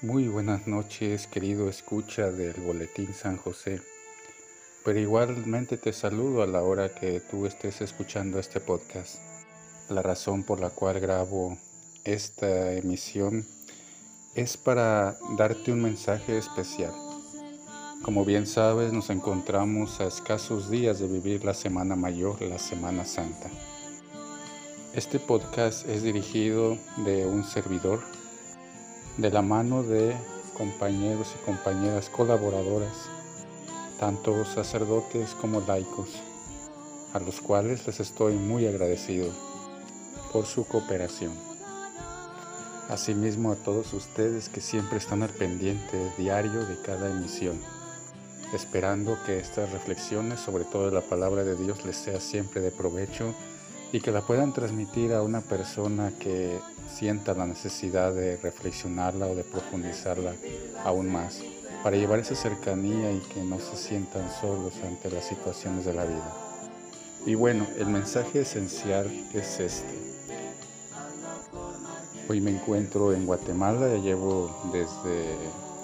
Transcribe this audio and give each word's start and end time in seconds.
Muy 0.00 0.28
buenas 0.28 0.68
noches, 0.68 1.26
querido 1.26 1.68
escucha 1.68 2.30
del 2.30 2.54
Boletín 2.60 3.12
San 3.12 3.36
José. 3.36 3.82
Pero 4.84 5.00
igualmente 5.00 5.76
te 5.76 5.92
saludo 5.92 6.44
a 6.44 6.46
la 6.46 6.62
hora 6.62 6.94
que 6.94 7.18
tú 7.18 7.46
estés 7.46 7.80
escuchando 7.80 8.38
este 8.38 8.60
podcast. 8.60 9.16
La 9.88 10.00
razón 10.00 10.44
por 10.44 10.60
la 10.60 10.70
cual 10.70 11.00
grabo 11.00 11.58
esta 12.04 12.74
emisión 12.74 13.44
es 14.36 14.56
para 14.56 15.18
darte 15.36 15.72
un 15.72 15.82
mensaje 15.82 16.38
especial. 16.38 16.92
Como 18.02 18.24
bien 18.24 18.46
sabes, 18.46 18.92
nos 18.92 19.10
encontramos 19.10 19.98
a 19.98 20.06
escasos 20.06 20.70
días 20.70 21.00
de 21.00 21.08
vivir 21.08 21.44
la 21.44 21.54
Semana 21.54 21.96
Mayor, 21.96 22.40
la 22.42 22.60
Semana 22.60 23.04
Santa. 23.04 23.50
Este 24.94 25.18
podcast 25.18 25.88
es 25.88 26.04
dirigido 26.04 26.78
de 26.98 27.26
un 27.26 27.42
servidor 27.42 28.00
de 29.18 29.30
la 29.32 29.42
mano 29.42 29.82
de 29.82 30.16
compañeros 30.56 31.34
y 31.34 31.44
compañeras 31.44 32.08
colaboradoras, 32.08 32.94
tanto 33.98 34.44
sacerdotes 34.44 35.30
como 35.40 35.60
laicos, 35.60 36.08
a 37.12 37.18
los 37.18 37.40
cuales 37.40 37.84
les 37.84 37.98
estoy 37.98 38.34
muy 38.34 38.66
agradecido 38.68 39.28
por 40.32 40.46
su 40.46 40.64
cooperación. 40.66 41.32
Asimismo 42.90 43.50
a 43.50 43.56
todos 43.56 43.92
ustedes 43.92 44.48
que 44.48 44.60
siempre 44.60 44.98
están 44.98 45.24
al 45.24 45.30
pendiente 45.30 45.98
diario 46.16 46.64
de 46.64 46.80
cada 46.80 47.10
emisión, 47.10 47.60
esperando 48.54 49.18
que 49.26 49.38
estas 49.38 49.72
reflexiones 49.72 50.38
sobre 50.38 50.64
todo 50.64 50.92
la 50.92 51.02
palabra 51.02 51.42
de 51.42 51.56
Dios 51.56 51.84
les 51.84 51.96
sea 51.96 52.20
siempre 52.20 52.60
de 52.60 52.70
provecho 52.70 53.34
y 53.92 54.00
que 54.00 54.12
la 54.12 54.22
puedan 54.22 54.52
transmitir 54.52 55.12
a 55.12 55.22
una 55.22 55.40
persona 55.40 56.12
que 56.20 56.56
sienta 56.88 57.34
la 57.34 57.46
necesidad 57.46 58.12
de 58.12 58.36
reflexionarla 58.36 59.26
o 59.26 59.34
de 59.34 59.44
profundizarla 59.44 60.32
aún 60.84 61.12
más, 61.12 61.40
para 61.82 61.96
llevar 61.96 62.18
esa 62.18 62.34
cercanía 62.34 63.12
y 63.12 63.20
que 63.32 63.42
no 63.42 63.60
se 63.60 63.76
sientan 63.76 64.28
solos 64.40 64.74
ante 64.84 65.10
las 65.10 65.26
situaciones 65.26 65.84
de 65.84 65.94
la 65.94 66.04
vida. 66.04 66.36
Y 67.26 67.34
bueno, 67.34 67.66
el 67.78 67.86
mensaje 67.86 68.40
esencial 68.40 69.06
es 69.34 69.60
este. 69.60 70.08
Hoy 72.28 72.40
me 72.40 72.50
encuentro 72.50 73.12
en 73.12 73.26
Guatemala, 73.26 73.88
ya 73.88 74.02
llevo 74.02 74.50
desde 74.72 75.34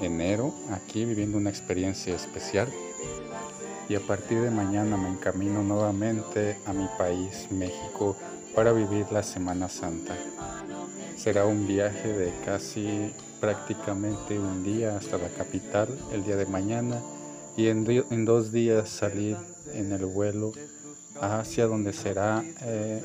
enero 0.00 0.54
aquí 0.70 1.04
viviendo 1.04 1.36
una 1.36 1.50
experiencia 1.50 2.14
especial 2.14 2.68
y 3.90 3.96
a 3.96 4.00
partir 4.00 4.40
de 4.40 4.50
mañana 4.50 4.96
me 4.96 5.08
encamino 5.08 5.62
nuevamente 5.64 6.56
a 6.64 6.72
mi 6.72 6.86
país, 6.96 7.48
México, 7.50 8.16
para 8.54 8.72
vivir 8.72 9.06
la 9.10 9.22
Semana 9.22 9.68
Santa. 9.68 10.14
Será 11.22 11.44
un 11.44 11.66
viaje 11.66 12.14
de 12.14 12.32
casi 12.46 13.12
prácticamente 13.42 14.38
un 14.38 14.64
día 14.64 14.96
hasta 14.96 15.18
la 15.18 15.28
capital 15.28 15.86
el 16.14 16.24
día 16.24 16.36
de 16.36 16.46
mañana 16.46 16.98
y 17.58 17.66
en, 17.66 18.24
dos 18.24 18.52
días 18.52 18.88
salir 18.88 19.36
en 19.74 19.92
el 19.92 20.06
vuelo 20.06 20.52
hacia 21.20 21.66
donde 21.66 21.92
será 21.92 22.42
eh, 22.62 23.04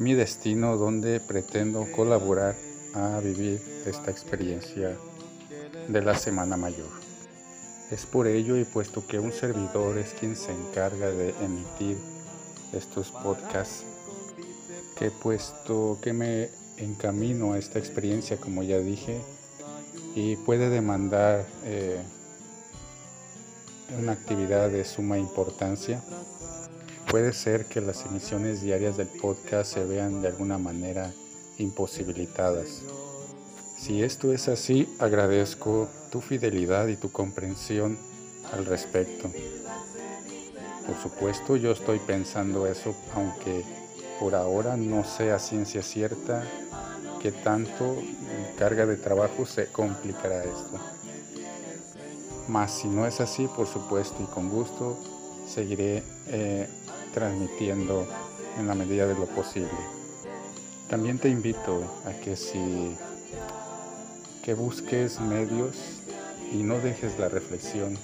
mi 0.00 0.14
destino, 0.14 0.76
donde 0.76 1.20
pretendo 1.20 1.86
colaborar 1.94 2.56
a 2.94 3.20
vivir 3.20 3.62
esta 3.86 4.10
experiencia 4.10 4.96
de 5.86 6.02
la 6.02 6.18
Semana 6.18 6.56
Mayor. 6.56 6.90
Es 7.92 8.06
por 8.06 8.26
ello 8.26 8.56
y 8.56 8.64
puesto 8.64 9.06
que 9.06 9.20
un 9.20 9.30
servidor 9.30 9.98
es 9.98 10.14
quien 10.14 10.34
se 10.34 10.50
encarga 10.50 11.12
de 11.12 11.28
emitir 11.44 11.96
estos 12.72 13.12
podcasts, 13.12 13.84
que 14.96 15.10
puesto 15.10 15.98
que 16.00 16.12
me 16.12 16.48
encamino 16.78 17.52
a 17.52 17.58
esta 17.58 17.78
experiencia, 17.78 18.38
como 18.38 18.62
ya 18.62 18.78
dije, 18.78 19.20
y 20.14 20.36
puede 20.36 20.70
demandar 20.70 21.46
eh, 21.64 22.00
una 23.98 24.12
actividad 24.12 24.70
de 24.70 24.84
suma 24.84 25.18
importancia, 25.18 26.02
puede 27.10 27.32
ser 27.32 27.66
que 27.66 27.80
las 27.80 28.04
emisiones 28.06 28.62
diarias 28.62 28.96
del 28.96 29.08
podcast 29.08 29.74
se 29.74 29.84
vean 29.84 30.22
de 30.22 30.28
alguna 30.28 30.58
manera 30.58 31.12
imposibilitadas. 31.58 32.82
Si 33.78 34.02
esto 34.02 34.32
es 34.32 34.48
así, 34.48 34.88
agradezco 34.98 35.88
tu 36.10 36.20
fidelidad 36.20 36.88
y 36.88 36.96
tu 36.96 37.12
comprensión 37.12 37.98
al 38.52 38.64
respecto. 38.64 39.30
Por 40.86 40.96
supuesto, 41.02 41.56
yo 41.56 41.72
estoy 41.72 41.98
pensando 41.98 42.66
eso, 42.66 42.94
aunque 43.14 43.64
por 44.20 44.34
ahora 44.34 44.76
no 44.76 45.04
sea 45.04 45.38
ciencia 45.38 45.82
cierta 45.82 46.42
que 47.20 47.32
tanto 47.32 47.96
carga 48.58 48.86
de 48.86 48.96
trabajo 48.96 49.46
se 49.46 49.66
complicará 49.66 50.42
esto. 50.42 50.78
Mas 52.48 52.72
si 52.72 52.88
no 52.88 53.06
es 53.06 53.20
así, 53.20 53.48
por 53.48 53.66
supuesto 53.66 54.16
y 54.22 54.26
con 54.26 54.48
gusto, 54.48 54.98
seguiré 55.46 56.02
eh, 56.28 56.68
transmitiendo 57.12 58.06
en 58.58 58.66
la 58.66 58.74
medida 58.74 59.06
de 59.06 59.14
lo 59.14 59.26
posible. 59.26 59.70
También 60.88 61.18
te 61.18 61.28
invito 61.28 61.82
a 62.06 62.12
que 62.22 62.36
si 62.36 62.96
que 64.42 64.54
busques 64.54 65.20
medios 65.20 65.74
y 66.52 66.62
no 66.62 66.78
dejes 66.78 67.18
la 67.18 67.28
reflexión, 67.28 67.98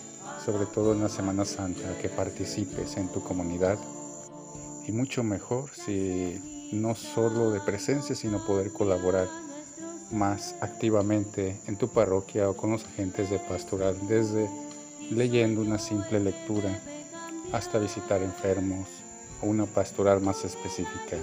sobre 0.44 0.66
todo 0.66 0.92
en 0.92 1.00
la 1.00 1.08
Semana 1.08 1.44
Santa, 1.44 1.96
que 2.00 2.08
participes 2.08 2.96
en 2.96 3.08
tu 3.08 3.22
comunidad 3.22 3.78
y 4.86 4.92
mucho 4.92 5.22
mejor 5.22 5.70
si 5.74 6.40
no 6.72 6.94
solo 6.94 7.50
de 7.50 7.60
presencia, 7.60 8.14
sino 8.14 8.44
poder 8.44 8.72
colaborar 8.72 9.28
más 10.10 10.54
activamente 10.60 11.60
en 11.66 11.76
tu 11.76 11.88
parroquia 11.88 12.48
o 12.48 12.56
con 12.56 12.70
los 12.70 12.84
agentes 12.84 13.30
de 13.30 13.38
pastoral, 13.38 13.96
desde 14.08 14.48
leyendo 15.10 15.60
una 15.60 15.78
simple 15.78 16.20
lectura 16.20 16.80
hasta 17.52 17.78
visitar 17.78 18.22
enfermos 18.22 18.88
o 19.42 19.46
una 19.46 19.66
pastoral 19.66 20.20
más 20.20 20.44
específica. 20.44 21.16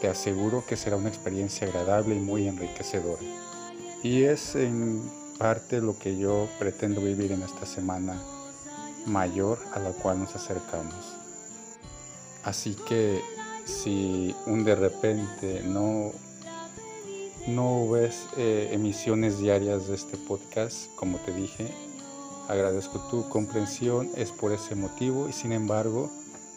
Te 0.00 0.08
aseguro 0.08 0.64
que 0.66 0.76
será 0.76 0.96
una 0.96 1.08
experiencia 1.08 1.66
agradable 1.66 2.14
y 2.14 2.20
muy 2.20 2.46
enriquecedora. 2.46 3.22
Y 4.02 4.24
es 4.24 4.54
en 4.54 5.02
parte 5.38 5.80
lo 5.80 5.98
que 5.98 6.16
yo 6.16 6.48
pretendo 6.58 7.00
vivir 7.00 7.32
en 7.32 7.42
esta 7.42 7.66
semana 7.66 8.20
mayor 9.06 9.58
a 9.72 9.78
la 9.78 9.90
cual 9.90 10.20
nos 10.20 10.34
acercamos. 10.34 11.15
Así 12.46 12.76
que 12.88 13.20
si 13.64 14.32
un 14.46 14.64
de 14.64 14.76
repente 14.76 15.62
no, 15.64 16.12
no 17.48 17.90
ves 17.90 18.22
eh, 18.36 18.70
emisiones 18.70 19.40
diarias 19.40 19.88
de 19.88 19.96
este 19.96 20.16
podcast, 20.16 20.94
como 20.94 21.18
te 21.18 21.32
dije, 21.32 21.74
agradezco 22.48 23.00
tu 23.10 23.28
comprensión, 23.28 24.08
es 24.16 24.30
por 24.30 24.52
ese 24.52 24.76
motivo 24.76 25.28
y 25.28 25.32
sin 25.32 25.50
embargo, 25.50 26.08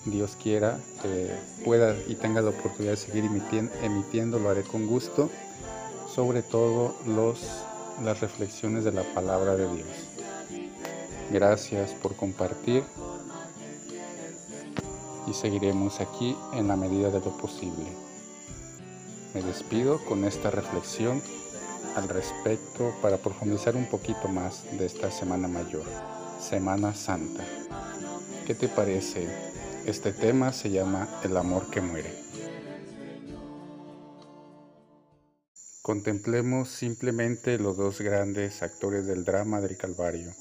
Dios 0.06 0.38
quiera, 0.42 0.80
que 1.02 1.32
pueda 1.66 1.96
y 2.08 2.14
tenga 2.14 2.44
la 2.44 2.52
oportunidad 2.52 2.92
de 2.92 2.98
seguir 2.98 3.26
emitiendo, 3.26 3.74
emitiendo, 3.82 4.38
lo 4.38 4.52
haré 4.52 4.62
con 4.62 4.86
gusto 4.86 5.28
sobre 6.14 6.44
todo 6.44 6.96
los, 7.08 7.42
las 8.04 8.20
reflexiones 8.22 8.84
de 8.84 8.92
la 8.92 9.02
palabra 9.16 9.56
de 9.56 9.68
Dios. 9.74 9.88
Gracias 11.32 11.92
por 11.92 12.16
compartir 12.16 12.84
y 15.30 15.34
seguiremos 15.34 16.02
aquí 16.02 16.36
en 16.54 16.68
la 16.68 16.76
medida 16.76 17.10
de 17.12 17.20
lo 17.20 17.38
posible. 17.38 17.86
Me 19.34 19.44
despido 19.44 20.04
con 20.06 20.26
esta 20.26 20.50
reflexión 20.50 21.22
al 21.96 22.10
respecto 22.10 22.94
para 23.02 23.18
profundizar 23.18 23.76
un 23.76 23.86
poquito 23.86 24.28
más 24.28 24.64
de 24.78 24.86
esta 24.86 25.12
Semana 25.12 25.48
Mayor, 25.48 25.84
Semana 26.42 26.96
Santa. 26.96 27.44
¿Qué 28.48 28.56
te 28.56 28.68
parece? 28.68 29.28
Este 29.86 30.12
tema 30.12 30.52
se 30.52 30.72
llama 30.72 31.08
El 31.24 31.38
amor 31.38 31.70
que 31.70 31.82
muere. 31.82 32.14
Contemplemos 35.84 36.70
simplemente 36.70 37.58
los 37.58 37.78
dos 37.78 38.02
grandes 38.02 38.62
actores 38.62 39.06
del 39.06 39.26
drama 39.26 39.62
del 39.62 39.78
Calvario. 39.78 40.32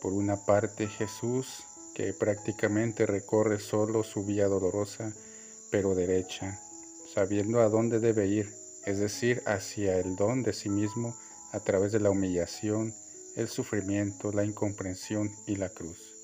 Por 0.00 0.12
una 0.12 0.36
parte 0.36 0.88
Jesús, 0.88 1.64
que 1.94 2.12
prácticamente 2.12 3.06
recorre 3.06 3.58
solo 3.58 4.02
su 4.02 4.24
vía 4.24 4.46
dolorosa, 4.46 5.12
pero 5.70 5.94
derecha, 5.94 6.60
sabiendo 7.14 7.60
a 7.60 7.68
dónde 7.68 8.00
debe 8.00 8.26
ir, 8.26 8.52
es 8.86 8.98
decir, 8.98 9.42
hacia 9.46 9.98
el 9.98 10.16
don 10.16 10.42
de 10.42 10.52
sí 10.52 10.68
mismo 10.68 11.16
a 11.52 11.60
través 11.60 11.92
de 11.92 12.00
la 12.00 12.10
humillación, 12.10 12.94
el 13.36 13.48
sufrimiento, 13.48 14.32
la 14.32 14.44
incomprensión 14.44 15.30
y 15.46 15.56
la 15.56 15.68
cruz. 15.68 16.14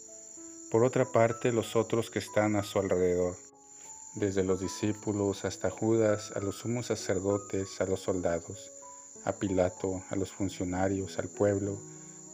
Por 0.71 0.85
otra 0.85 1.05
parte, 1.05 1.53
los 1.53 1.77
otros 1.77 2.11
que 2.11 2.19
están 2.19 2.57
a 2.57 2.63
su 2.63 2.79
alrededor, 2.79 3.37
desde 4.17 4.43
los 4.43 4.61
discípulos 4.61 5.45
hasta 5.45 5.71
Judas, 5.71 6.33
a 6.35 6.41
los 6.41 6.57
sumos 6.57 6.87
sacerdotes, 6.87 7.81
a 7.81 7.85
los 7.85 8.01
soldados, 8.01 8.73
a 9.25 9.33
Pilato, 9.33 10.03
a 10.09 10.17
los 10.17 10.33
funcionarios, 10.33 11.19
al 11.19 11.29
pueblo, 11.29 11.79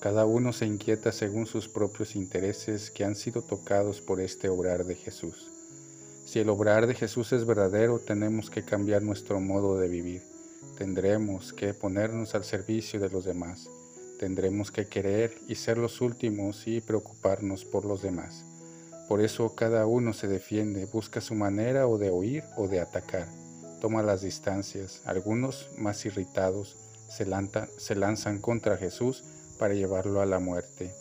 cada 0.02 0.26
uno 0.26 0.52
se 0.52 0.66
inquieta 0.66 1.12
según 1.12 1.46
sus 1.46 1.68
propios 1.68 2.16
intereses 2.16 2.90
que 2.90 3.04
han 3.04 3.14
sido 3.14 3.40
tocados 3.40 4.00
por 4.00 4.20
este 4.20 4.48
obrar 4.48 4.84
de 4.84 4.96
Jesús. 4.96 5.48
Si 6.24 6.40
el 6.40 6.48
obrar 6.48 6.88
de 6.88 6.94
Jesús 6.94 7.32
es 7.32 7.46
verdadero, 7.46 8.00
tenemos 8.00 8.50
que 8.50 8.64
cambiar 8.64 9.02
nuestro 9.02 9.38
modo 9.38 9.78
de 9.78 9.86
vivir. 9.86 10.22
Tendremos 10.76 11.52
que 11.52 11.72
ponernos 11.72 12.34
al 12.34 12.42
servicio 12.42 12.98
de 12.98 13.10
los 13.10 13.24
demás. 13.24 13.68
Tendremos 14.18 14.72
que 14.72 14.88
querer 14.88 15.38
y 15.46 15.54
ser 15.54 15.78
los 15.78 16.00
últimos 16.00 16.66
y 16.66 16.80
preocuparnos 16.80 17.64
por 17.64 17.84
los 17.84 18.02
demás. 18.02 18.44
Por 19.08 19.20
eso 19.20 19.54
cada 19.54 19.86
uno 19.86 20.14
se 20.14 20.26
defiende, 20.26 20.86
busca 20.86 21.20
su 21.20 21.36
manera 21.36 21.86
o 21.86 21.96
de 21.96 22.10
oír 22.10 22.42
o 22.56 22.66
de 22.66 22.80
atacar. 22.80 23.28
Toma 23.80 24.02
las 24.02 24.22
distancias. 24.22 25.00
Algunos, 25.04 25.68
más 25.78 26.04
irritados, 26.06 26.76
se, 27.08 27.94
lanzan 27.94 28.40
contra 28.40 28.76
Jesús 28.76 29.22
para 29.62 29.74
llevarlo 29.74 30.20
a 30.20 30.26
la 30.26 30.40
muerte. 30.40 30.92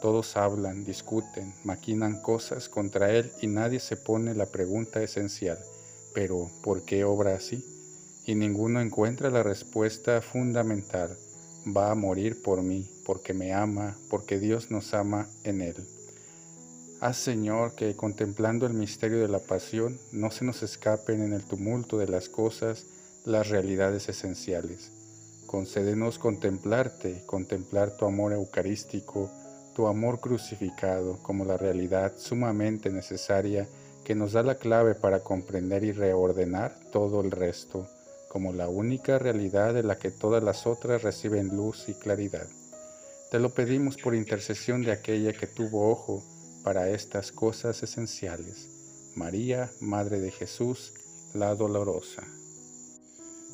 Todos 0.00 0.36
hablan, 0.36 0.84
discuten, 0.84 1.52
maquinan 1.64 2.22
cosas 2.22 2.68
contra 2.68 3.10
Él 3.10 3.32
y 3.42 3.48
nadie 3.48 3.80
se 3.80 3.96
pone 3.96 4.36
la 4.36 4.46
pregunta 4.46 5.02
esencial, 5.02 5.58
pero 6.14 6.48
¿por 6.62 6.84
qué 6.84 7.02
obra 7.02 7.34
así? 7.34 7.64
Y 8.24 8.36
ninguno 8.36 8.80
encuentra 8.80 9.30
la 9.30 9.42
respuesta 9.42 10.22
fundamental, 10.22 11.10
va 11.76 11.90
a 11.90 11.96
morir 11.96 12.40
por 12.40 12.62
mí, 12.62 12.88
porque 13.04 13.34
me 13.34 13.52
ama, 13.52 13.96
porque 14.08 14.38
Dios 14.38 14.70
nos 14.70 14.94
ama 14.94 15.26
en 15.42 15.60
Él. 15.60 15.84
Haz 17.00 17.16
Señor 17.16 17.74
que 17.74 17.96
contemplando 17.96 18.64
el 18.68 18.74
misterio 18.74 19.18
de 19.18 19.28
la 19.28 19.40
pasión 19.40 19.98
no 20.12 20.30
se 20.30 20.44
nos 20.44 20.62
escapen 20.62 21.20
en 21.20 21.32
el 21.32 21.42
tumulto 21.42 21.98
de 21.98 22.06
las 22.06 22.28
cosas 22.28 22.86
las 23.24 23.48
realidades 23.48 24.08
esenciales. 24.08 24.92
Concédenos 25.54 26.18
contemplarte, 26.18 27.22
contemplar 27.26 27.96
tu 27.96 28.06
amor 28.06 28.32
eucarístico, 28.32 29.30
tu 29.72 29.86
amor 29.86 30.18
crucificado 30.18 31.22
como 31.22 31.44
la 31.44 31.56
realidad 31.56 32.14
sumamente 32.16 32.90
necesaria 32.90 33.68
que 34.02 34.16
nos 34.16 34.32
da 34.32 34.42
la 34.42 34.56
clave 34.56 34.96
para 34.96 35.20
comprender 35.20 35.84
y 35.84 35.92
reordenar 35.92 36.74
todo 36.90 37.20
el 37.20 37.30
resto, 37.30 37.86
como 38.28 38.52
la 38.52 38.68
única 38.68 39.20
realidad 39.20 39.74
de 39.74 39.84
la 39.84 39.96
que 39.96 40.10
todas 40.10 40.42
las 40.42 40.66
otras 40.66 41.04
reciben 41.04 41.56
luz 41.56 41.88
y 41.88 41.94
claridad. 41.94 42.48
Te 43.30 43.38
lo 43.38 43.50
pedimos 43.50 43.96
por 43.96 44.16
intercesión 44.16 44.82
de 44.82 44.90
aquella 44.90 45.32
que 45.34 45.46
tuvo 45.46 45.88
ojo, 45.88 46.24
para 46.64 46.90
estas 46.90 47.30
cosas 47.30 47.80
esenciales. 47.80 49.12
María, 49.14 49.70
Madre 49.78 50.18
de 50.18 50.32
Jesús, 50.32 50.94
la 51.32 51.54
dolorosa. 51.54 52.24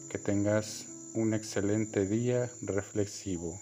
Que 0.08 0.16
tengas 0.16 0.86
un 1.14 1.34
excelente 1.34 2.06
día 2.06 2.50
reflexivo. 2.62 3.60